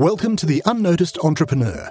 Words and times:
Welcome 0.00 0.34
to 0.36 0.46
The 0.46 0.62
Unnoticed 0.64 1.18
Entrepreneur. 1.18 1.90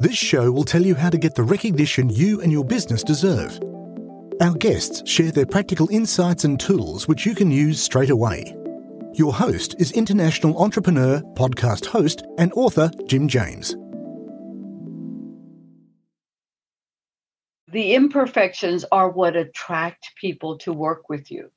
This 0.00 0.16
show 0.16 0.50
will 0.50 0.64
tell 0.64 0.82
you 0.82 0.96
how 0.96 1.08
to 1.08 1.16
get 1.16 1.36
the 1.36 1.44
recognition 1.44 2.10
you 2.10 2.40
and 2.40 2.50
your 2.50 2.64
business 2.64 3.04
deserve. 3.04 3.60
Our 4.40 4.54
guests 4.54 5.08
share 5.08 5.30
their 5.30 5.46
practical 5.46 5.88
insights 5.92 6.42
and 6.42 6.58
tools 6.58 7.06
which 7.06 7.24
you 7.24 7.32
can 7.32 7.52
use 7.52 7.80
straight 7.80 8.10
away. 8.10 8.56
Your 9.12 9.32
host 9.32 9.76
is 9.78 9.92
international 9.92 10.60
entrepreneur, 10.60 11.20
podcast 11.34 11.86
host, 11.86 12.24
and 12.38 12.52
author 12.54 12.90
Jim 13.06 13.28
James. 13.28 13.76
The 17.68 17.94
imperfections 17.94 18.84
are 18.90 19.10
what 19.10 19.36
attract 19.36 20.10
people 20.16 20.58
to 20.58 20.72
work 20.72 21.08
with 21.08 21.30
you 21.30 21.52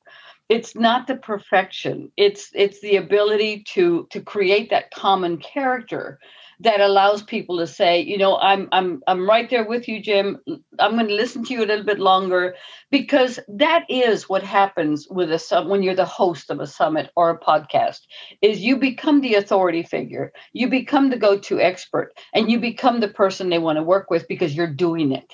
it's 0.50 0.75
not 0.75 1.07
the 1.07 1.16
perfection. 1.16 2.11
It's 2.18 2.50
it's 2.54 2.79
the 2.82 2.96
ability 2.97 3.64
to 3.73 4.07
to 4.11 4.21
create 4.21 4.70
that 4.70 4.91
common 4.91 5.38
character 5.38 6.19
that 6.60 6.82
allows 6.82 7.21
people 7.21 7.60
to 7.60 7.68
say 7.68 8.01
you 8.01 8.18
know 8.18 8.38
i'm 8.38 8.68
i'm 8.71 9.02
i'm 9.07 9.29
right 9.29 9.50
there 9.50 9.68
with 9.68 9.88
you 9.88 10.02
jim. 10.02 10.38
I'm 10.79 10.93
going 10.93 11.07
to 11.07 11.14
listen 11.14 11.43
to 11.46 11.54
you 11.54 11.64
a 11.64 11.68
little 11.68 11.86
bit 11.86 12.00
longer 12.00 12.55
because 12.89 13.39
that 13.47 13.86
is 13.89 14.28
what 14.28 14.43
happens 14.43 15.07
with 15.10 15.32
a 15.32 15.39
sum 15.39 15.69
when 15.69 15.83
you're 15.83 15.96
the 15.96 16.05
host 16.05 16.50
of 16.50 16.60
a 16.60 16.68
summit 16.68 17.11
or 17.16 17.29
a 17.29 17.39
podcast 17.39 18.00
is 18.41 18.60
you 18.60 18.77
become 18.77 19.21
the 19.21 19.36
authority 19.36 19.83
figure. 19.83 20.32
You 20.54 20.68
become 20.68 21.10
the 21.10 21.18
go-to 21.18 21.60
expert 21.60 22.14
and 22.33 22.50
you 22.50 22.60
become 22.60 23.00
the 23.00 23.07
person 23.07 23.50
they 23.50 23.60
want 23.60 23.77
to 23.77 23.83
work 23.83 24.10
with 24.10 24.27
because 24.27 24.55
you're 24.55 24.74
doing 24.74 25.11
it 25.11 25.33